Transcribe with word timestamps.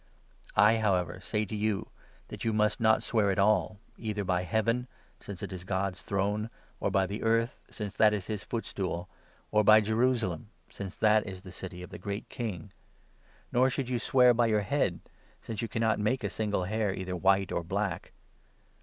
I, 0.55 0.77
however, 0.79 1.19
say 1.21 1.45
to 1.45 1.55
you 1.55 1.89
that 2.29 2.43
you 2.43 2.53
must 2.53 2.79
not 2.79 3.03
swear 3.03 3.29
at 3.29 3.37
all, 3.37 3.77
either 3.99 4.21
34 4.23 4.25
by 4.25 4.41
Heaven, 4.41 4.87
since 5.19 5.41
that 5.41 5.53
is 5.53 5.63
God's 5.63 6.01
throne, 6.01 6.49
or 6.79 6.89
by 6.89 7.05
the 7.05 7.21
earth, 7.21 7.59
since 7.69 7.95
35 7.97 7.97
that 7.99 8.13
is 8.17 8.25
his 8.25 8.43
footstool, 8.43 9.09
or 9.51 9.63
by 9.63 9.79
Jerusalem, 9.79 10.49
since 10.71 10.97
that 10.97 11.27
is 11.27 11.43
the 11.43 11.51
city 11.51 11.83
of 11.83 11.91
the 11.91 11.99
Great 11.99 12.29
King. 12.29 12.71
Nor 13.51 13.69
should 13.69 13.89
you 13.89 13.99
swear 13.99 14.33
by 14.33 14.47
your 14.47 14.61
head, 14.61 15.01
since 15.39 15.61
you 15.61 15.67
36 15.67 15.73
cannot 15.73 15.99
make 15.99 16.23
a 16.23 16.31
single 16.31 16.63
hair 16.63 16.91
either 16.91 17.15
white 17.15 17.51
or 17.51 17.63
black. 17.63 18.11